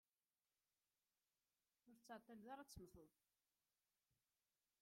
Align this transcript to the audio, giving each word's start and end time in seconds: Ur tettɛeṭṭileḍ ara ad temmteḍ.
Ur 1.87 1.91
tettɛeṭṭileḍ 1.97 2.47
ara 2.51 2.61
ad 2.63 2.69
temmteḍ. 2.69 3.11